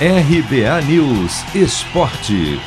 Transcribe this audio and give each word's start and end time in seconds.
RBA 0.00 0.82
News 0.88 1.54
Esporte. 1.54 2.58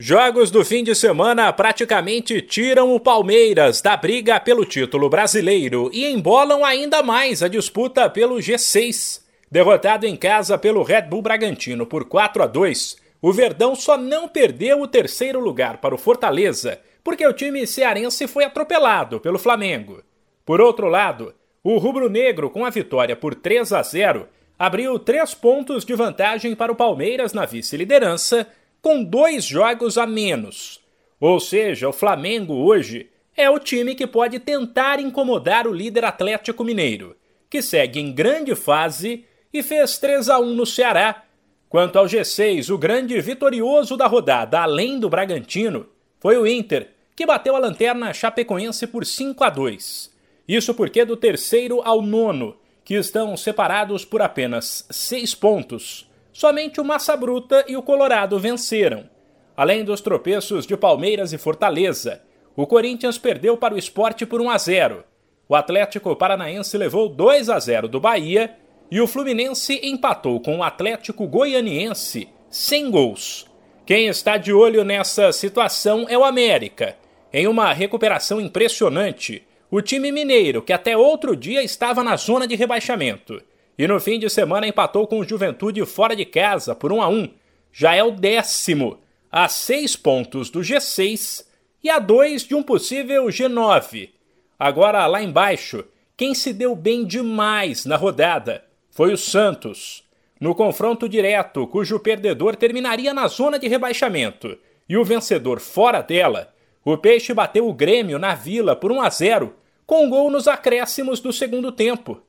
Jogos 0.00 0.50
do 0.50 0.64
fim 0.64 0.82
de 0.82 0.92
semana 0.92 1.52
praticamente 1.52 2.42
tiram 2.42 2.92
o 2.92 2.98
Palmeiras 2.98 3.80
da 3.80 3.96
briga 3.96 4.40
pelo 4.40 4.64
título 4.64 5.08
brasileiro 5.08 5.88
e 5.92 6.04
embolam 6.04 6.64
ainda 6.64 7.00
mais 7.00 7.44
a 7.44 7.48
disputa 7.48 8.10
pelo 8.10 8.38
G6. 8.38 9.22
Derrotado 9.48 10.04
em 10.04 10.16
casa 10.16 10.58
pelo 10.58 10.82
Red 10.82 11.02
Bull 11.02 11.22
Bragantino 11.22 11.86
por 11.86 12.06
4 12.06 12.42
a 12.42 12.46
2, 12.48 12.96
o 13.22 13.32
Verdão 13.32 13.76
só 13.76 13.96
não 13.96 14.26
perdeu 14.26 14.82
o 14.82 14.88
terceiro 14.88 15.38
lugar 15.38 15.76
para 15.76 15.94
o 15.94 15.98
Fortaleza, 15.98 16.80
porque 17.04 17.24
o 17.24 17.32
time 17.32 17.64
cearense 17.68 18.26
foi 18.26 18.42
atropelado 18.42 19.20
pelo 19.20 19.38
Flamengo. 19.38 20.02
Por 20.44 20.60
outro 20.60 20.88
lado, 20.88 21.32
o 21.62 21.78
rubro-negro, 21.78 22.50
com 22.50 22.64
a 22.64 22.70
vitória 22.70 23.14
por 23.14 23.36
3 23.36 23.72
a 23.74 23.82
0, 23.82 24.26
abriu 24.60 24.98
três 24.98 25.32
pontos 25.32 25.86
de 25.86 25.94
vantagem 25.94 26.54
para 26.54 26.70
o 26.70 26.76
Palmeiras 26.76 27.32
na 27.32 27.46
vice-liderança, 27.46 28.46
com 28.82 29.02
dois 29.02 29.42
jogos 29.42 29.96
a 29.96 30.06
menos. 30.06 30.82
Ou 31.18 31.40
seja, 31.40 31.88
o 31.88 31.94
Flamengo 31.94 32.52
hoje 32.52 33.08
é 33.34 33.48
o 33.48 33.58
time 33.58 33.94
que 33.94 34.06
pode 34.06 34.38
tentar 34.38 35.00
incomodar 35.00 35.66
o 35.66 35.72
líder 35.72 36.04
Atlético 36.04 36.62
Mineiro, 36.62 37.16
que 37.48 37.62
segue 37.62 38.00
em 38.00 38.12
grande 38.12 38.54
fase 38.54 39.24
e 39.50 39.62
fez 39.62 39.96
3 39.96 40.28
a 40.28 40.38
1 40.38 40.54
no 40.54 40.66
Ceará. 40.66 41.24
Quanto 41.66 41.98
ao 41.98 42.04
G6, 42.04 42.68
o 42.68 42.76
grande 42.76 43.18
vitorioso 43.18 43.96
da 43.96 44.06
rodada, 44.06 44.60
além 44.60 45.00
do 45.00 45.08
Bragantino, 45.08 45.86
foi 46.18 46.36
o 46.36 46.46
Inter, 46.46 46.90
que 47.16 47.24
bateu 47.24 47.56
a 47.56 47.58
lanterna 47.58 48.12
chapecoense 48.12 48.86
por 48.86 49.06
5 49.06 49.42
a 49.42 49.48
2. 49.48 50.14
Isso 50.46 50.74
porque 50.74 51.02
do 51.02 51.16
terceiro 51.16 51.80
ao 51.82 52.02
nono 52.02 52.59
que 52.90 52.96
estão 52.96 53.36
separados 53.36 54.04
por 54.04 54.20
apenas 54.20 54.84
seis 54.90 55.32
pontos. 55.32 56.10
Somente 56.32 56.80
o 56.80 56.84
Massa 56.84 57.16
Bruta 57.16 57.64
e 57.68 57.76
o 57.76 57.82
Colorado 57.84 58.36
venceram. 58.36 59.08
Além 59.56 59.84
dos 59.84 60.00
tropeços 60.00 60.66
de 60.66 60.76
Palmeiras 60.76 61.32
e 61.32 61.38
Fortaleza, 61.38 62.20
o 62.56 62.66
Corinthians 62.66 63.16
perdeu 63.16 63.56
para 63.56 63.74
o 63.74 63.78
esporte 63.78 64.26
por 64.26 64.40
1 64.40 64.50
a 64.50 64.58
0. 64.58 65.04
O 65.48 65.54
Atlético 65.54 66.16
Paranaense 66.16 66.76
levou 66.76 67.08
2 67.08 67.48
a 67.48 67.60
0 67.60 67.86
do 67.86 68.00
Bahia 68.00 68.56
e 68.90 69.00
o 69.00 69.06
Fluminense 69.06 69.78
empatou 69.84 70.40
com 70.40 70.56
o 70.56 70.64
Atlético 70.64 71.28
Goianiense 71.28 72.28
sem 72.50 72.90
gols. 72.90 73.46
Quem 73.86 74.08
está 74.08 74.36
de 74.36 74.52
olho 74.52 74.82
nessa 74.82 75.30
situação 75.30 76.06
é 76.08 76.18
o 76.18 76.24
América, 76.24 76.96
em 77.32 77.46
uma 77.46 77.72
recuperação 77.72 78.40
impressionante 78.40 79.46
o 79.70 79.80
time 79.80 80.10
mineiro, 80.10 80.60
que 80.60 80.72
até 80.72 80.96
outro 80.96 81.36
dia 81.36 81.62
estava 81.62 82.02
na 82.02 82.16
zona 82.16 82.46
de 82.46 82.56
rebaixamento, 82.56 83.40
e 83.78 83.86
no 83.86 84.00
fim 84.00 84.18
de 84.18 84.28
semana 84.28 84.66
empatou 84.66 85.06
com 85.06 85.20
o 85.20 85.24
Juventude 85.24 85.84
fora 85.86 86.16
de 86.16 86.24
casa 86.24 86.74
por 86.74 86.92
1 86.92 87.02
a 87.02 87.08
1, 87.08 87.28
já 87.72 87.94
é 87.94 88.02
o 88.02 88.10
décimo, 88.10 88.98
a 89.30 89.48
seis 89.48 89.94
pontos 89.94 90.50
do 90.50 90.60
G6 90.60 91.46
e 91.82 91.88
a 91.88 91.98
dois 91.98 92.42
de 92.42 92.54
um 92.54 92.62
possível 92.62 93.26
G9. 93.26 94.10
Agora 94.58 95.06
lá 95.06 95.22
embaixo, 95.22 95.84
quem 96.16 96.34
se 96.34 96.52
deu 96.52 96.74
bem 96.74 97.04
demais 97.04 97.86
na 97.86 97.96
rodada 97.96 98.64
foi 98.90 99.12
o 99.12 99.16
Santos. 99.16 100.04
No 100.40 100.54
confronto 100.54 101.08
direto, 101.08 101.66
cujo 101.66 102.00
perdedor 102.00 102.56
terminaria 102.56 103.14
na 103.14 103.28
zona 103.28 103.58
de 103.58 103.68
rebaixamento 103.68 104.58
e 104.88 104.96
o 104.96 105.04
vencedor 105.04 105.60
fora 105.60 106.02
dela, 106.02 106.52
o 106.84 106.98
Peixe 106.98 107.32
bateu 107.32 107.68
o 107.68 107.72
Grêmio 107.72 108.18
na 108.18 108.34
Vila 108.34 108.74
por 108.74 108.90
1 108.90 109.00
a 109.00 109.08
0 109.08 109.54
com 109.90 110.08
gol 110.08 110.30
nos 110.30 110.46
acréscimos 110.46 111.18
do 111.18 111.32
segundo 111.32 111.72
tempo. 111.72 112.22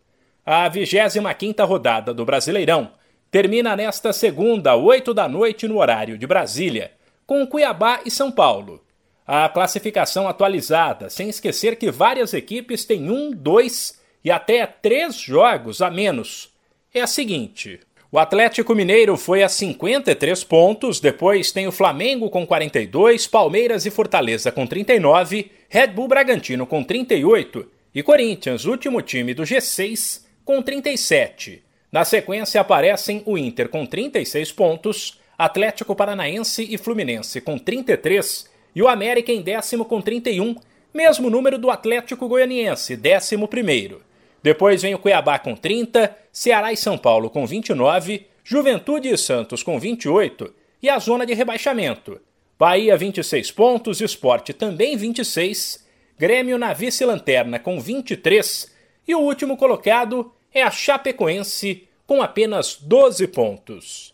A 0.43 0.67
25ª 0.67 1.63
rodada 1.63 2.11
do 2.11 2.25
Brasileirão 2.25 2.93
termina 3.29 3.75
nesta 3.75 4.11
segunda, 4.11 4.75
8 4.75 5.13
da 5.13 5.29
noite 5.29 5.67
no 5.67 5.77
horário 5.77 6.17
de 6.17 6.25
Brasília, 6.25 6.91
com 7.23 7.45
Cuiabá 7.45 8.01
e 8.03 8.09
São 8.09 8.31
Paulo. 8.31 8.83
A 9.27 9.47
classificação 9.47 10.27
atualizada, 10.27 11.07
sem 11.07 11.29
esquecer 11.29 11.75
que 11.75 11.91
várias 11.91 12.33
equipes 12.33 12.83
têm 12.83 13.11
um, 13.11 13.29
dois 13.29 14.01
e 14.25 14.31
até 14.31 14.65
três 14.65 15.13
jogos 15.17 15.83
a 15.83 15.91
menos, 15.91 16.51
é 16.91 17.01
a 17.01 17.05
seguinte: 17.05 17.79
o 18.11 18.19
Atlético 18.19 18.75
Mineiro 18.75 19.15
foi 19.15 19.41
a 19.41 19.47
53 19.47 20.43
pontos, 20.43 20.99
depois 20.99 21.53
tem 21.53 21.65
o 21.65 21.71
Flamengo 21.71 22.29
com 22.29 22.45
42, 22.45 23.25
Palmeiras 23.25 23.85
e 23.85 23.89
Fortaleza 23.89 24.51
com 24.51 24.67
39, 24.67 25.49
Red 25.69 25.87
Bull 25.87 26.09
Bragantino 26.09 26.67
com 26.67 26.83
38 26.83 27.65
e 27.95 28.03
Corinthians, 28.03 28.65
último 28.65 29.01
time 29.01 29.33
do 29.33 29.43
G6, 29.43 30.23
com 30.43 30.61
37. 30.61 31.63
Na 31.89 32.03
sequência 32.03 32.59
aparecem 32.59 33.23
o 33.25 33.37
Inter 33.37 33.69
com 33.69 33.85
36 33.85 34.51
pontos, 34.51 35.17
Atlético 35.37 35.95
Paranaense 35.95 36.67
e 36.69 36.77
Fluminense 36.77 37.39
com 37.39 37.57
33 37.57 38.45
e 38.75 38.81
o 38.81 38.89
América 38.89 39.31
em 39.31 39.41
décimo 39.41 39.85
com 39.85 40.01
31, 40.01 40.57
mesmo 40.93 41.29
número 41.29 41.57
do 41.57 41.71
Atlético 41.71 42.27
Goianiense, 42.27 42.97
décimo 42.97 43.47
primeiro. 43.47 44.01
Depois 44.43 44.81
vem 44.81 44.95
o 44.95 44.99
Cuiabá 44.99 45.37
com 45.37 45.55
30, 45.55 46.15
Ceará 46.31 46.73
e 46.73 46.77
São 46.77 46.97
Paulo 46.97 47.29
com 47.29 47.45
29, 47.45 48.27
Juventude 48.43 49.09
e 49.09 49.17
Santos 49.17 49.61
com 49.61 49.79
28 49.79 50.53
e 50.81 50.89
a 50.89 50.97
zona 50.97 51.25
de 51.25 51.33
rebaixamento. 51.33 52.19
Bahia 52.57 52.97
26 52.97 53.51
pontos, 53.51 54.01
Esporte 54.01 54.53
também 54.53 54.97
26, 54.97 55.87
Grêmio 56.17 56.57
na 56.57 56.73
vice-lanterna 56.73 57.59
com 57.59 57.79
23 57.79 58.71
e 59.07 59.15
o 59.15 59.19
último 59.19 59.57
colocado 59.57 60.31
é 60.53 60.61
a 60.61 60.69
Chapecoense 60.69 61.87
com 62.05 62.21
apenas 62.21 62.75
12 62.75 63.27
pontos. 63.27 64.13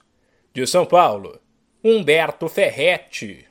De 0.53 0.65
São 0.67 0.85
Paulo, 0.85 1.39
Humberto 1.83 2.47
Ferretti. 2.47 3.46